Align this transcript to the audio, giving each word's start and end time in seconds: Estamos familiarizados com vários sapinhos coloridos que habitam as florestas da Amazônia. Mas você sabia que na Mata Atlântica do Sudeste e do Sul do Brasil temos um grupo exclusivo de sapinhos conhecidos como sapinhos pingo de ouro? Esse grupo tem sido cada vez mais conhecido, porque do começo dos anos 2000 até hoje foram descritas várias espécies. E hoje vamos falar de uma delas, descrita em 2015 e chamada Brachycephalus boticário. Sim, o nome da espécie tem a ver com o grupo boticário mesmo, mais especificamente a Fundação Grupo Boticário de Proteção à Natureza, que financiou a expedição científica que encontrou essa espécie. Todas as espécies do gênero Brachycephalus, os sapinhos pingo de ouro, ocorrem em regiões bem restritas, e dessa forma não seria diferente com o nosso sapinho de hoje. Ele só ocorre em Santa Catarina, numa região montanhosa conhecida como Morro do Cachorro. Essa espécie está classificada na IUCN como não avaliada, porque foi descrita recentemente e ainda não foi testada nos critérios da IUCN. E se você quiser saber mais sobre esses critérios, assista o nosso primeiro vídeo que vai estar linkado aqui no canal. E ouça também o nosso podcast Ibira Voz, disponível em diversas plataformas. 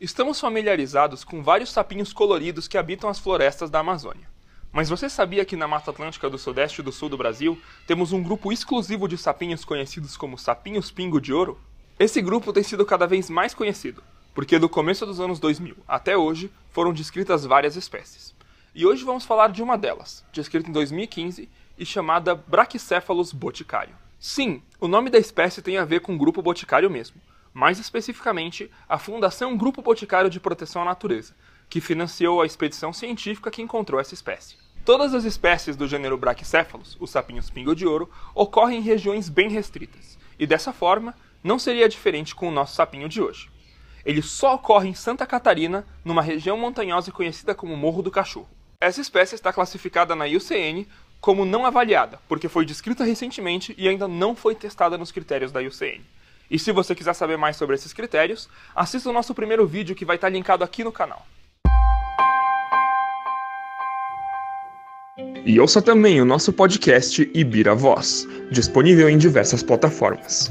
Estamos 0.00 0.40
familiarizados 0.40 1.24
com 1.24 1.42
vários 1.42 1.70
sapinhos 1.70 2.10
coloridos 2.10 2.66
que 2.66 2.78
habitam 2.78 3.10
as 3.10 3.18
florestas 3.18 3.68
da 3.68 3.80
Amazônia. 3.80 4.26
Mas 4.72 4.88
você 4.88 5.10
sabia 5.10 5.44
que 5.44 5.56
na 5.56 5.68
Mata 5.68 5.90
Atlântica 5.90 6.30
do 6.30 6.38
Sudeste 6.38 6.80
e 6.80 6.84
do 6.84 6.90
Sul 6.90 7.10
do 7.10 7.18
Brasil 7.18 7.60
temos 7.86 8.10
um 8.10 8.22
grupo 8.22 8.50
exclusivo 8.50 9.06
de 9.06 9.18
sapinhos 9.18 9.62
conhecidos 9.62 10.16
como 10.16 10.38
sapinhos 10.38 10.90
pingo 10.90 11.20
de 11.20 11.34
ouro? 11.34 11.60
Esse 11.98 12.22
grupo 12.22 12.50
tem 12.50 12.62
sido 12.62 12.86
cada 12.86 13.06
vez 13.06 13.28
mais 13.28 13.52
conhecido, 13.52 14.02
porque 14.34 14.58
do 14.58 14.70
começo 14.70 15.04
dos 15.04 15.20
anos 15.20 15.38
2000 15.38 15.76
até 15.86 16.16
hoje 16.16 16.50
foram 16.70 16.94
descritas 16.94 17.44
várias 17.44 17.76
espécies. 17.76 18.34
E 18.74 18.86
hoje 18.86 19.04
vamos 19.04 19.26
falar 19.26 19.48
de 19.48 19.62
uma 19.62 19.76
delas, 19.76 20.24
descrita 20.32 20.70
em 20.70 20.72
2015 20.72 21.46
e 21.76 21.84
chamada 21.84 22.34
Brachycephalus 22.34 23.34
boticário. 23.34 23.94
Sim, 24.18 24.62
o 24.80 24.88
nome 24.88 25.10
da 25.10 25.18
espécie 25.18 25.60
tem 25.60 25.76
a 25.76 25.84
ver 25.84 26.00
com 26.00 26.14
o 26.14 26.18
grupo 26.18 26.40
boticário 26.40 26.88
mesmo, 26.88 27.20
mais 27.52 27.78
especificamente 27.78 28.70
a 28.88 28.98
Fundação 28.98 29.56
Grupo 29.56 29.82
Boticário 29.82 30.30
de 30.30 30.40
Proteção 30.40 30.82
à 30.82 30.84
Natureza, 30.84 31.34
que 31.68 31.80
financiou 31.80 32.40
a 32.40 32.46
expedição 32.46 32.92
científica 32.92 33.50
que 33.50 33.62
encontrou 33.62 34.00
essa 34.00 34.14
espécie. 34.14 34.56
Todas 34.84 35.14
as 35.14 35.24
espécies 35.24 35.76
do 35.76 35.86
gênero 35.86 36.16
Brachycephalus, 36.16 36.96
os 36.98 37.10
sapinhos 37.10 37.50
pingo 37.50 37.74
de 37.74 37.86
ouro, 37.86 38.10
ocorrem 38.34 38.78
em 38.78 38.82
regiões 38.82 39.28
bem 39.28 39.48
restritas, 39.48 40.18
e 40.38 40.46
dessa 40.46 40.72
forma 40.72 41.14
não 41.44 41.58
seria 41.58 41.88
diferente 41.88 42.34
com 42.34 42.48
o 42.48 42.52
nosso 42.52 42.74
sapinho 42.74 43.08
de 43.08 43.20
hoje. 43.20 43.50
Ele 44.04 44.22
só 44.22 44.54
ocorre 44.54 44.88
em 44.88 44.94
Santa 44.94 45.26
Catarina, 45.26 45.86
numa 46.04 46.22
região 46.22 46.56
montanhosa 46.56 47.12
conhecida 47.12 47.54
como 47.54 47.76
Morro 47.76 48.02
do 48.02 48.10
Cachorro. 48.10 48.48
Essa 48.80 49.00
espécie 49.00 49.34
está 49.34 49.52
classificada 49.52 50.16
na 50.16 50.24
IUCN 50.24 50.86
como 51.20 51.44
não 51.44 51.66
avaliada, 51.66 52.18
porque 52.26 52.48
foi 52.48 52.64
descrita 52.64 53.04
recentemente 53.04 53.74
e 53.76 53.86
ainda 53.86 54.08
não 54.08 54.34
foi 54.34 54.54
testada 54.54 54.96
nos 54.96 55.12
critérios 55.12 55.52
da 55.52 55.60
IUCN. 55.60 56.00
E 56.50 56.58
se 56.58 56.72
você 56.72 56.94
quiser 56.94 57.14
saber 57.14 57.38
mais 57.38 57.56
sobre 57.56 57.76
esses 57.76 57.92
critérios, 57.92 58.48
assista 58.74 59.08
o 59.08 59.12
nosso 59.12 59.32
primeiro 59.32 59.66
vídeo 59.66 59.94
que 59.94 60.04
vai 60.04 60.16
estar 60.16 60.28
linkado 60.28 60.64
aqui 60.64 60.82
no 60.82 60.90
canal. 60.90 61.24
E 65.44 65.60
ouça 65.60 65.80
também 65.80 66.20
o 66.20 66.24
nosso 66.24 66.52
podcast 66.52 67.30
Ibira 67.32 67.74
Voz, 67.74 68.26
disponível 68.50 69.08
em 69.08 69.16
diversas 69.16 69.62
plataformas. 69.62 70.50